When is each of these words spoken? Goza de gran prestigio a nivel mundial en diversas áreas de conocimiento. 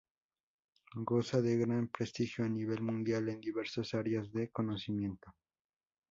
Goza 1.11 1.43
de 1.43 1.57
gran 1.59 1.87
prestigio 1.89 2.43
a 2.43 2.49
nivel 2.49 2.81
mundial 2.81 3.29
en 3.29 3.39
diversas 3.39 3.93
áreas 3.93 4.31
de 4.31 4.49
conocimiento. 4.49 5.31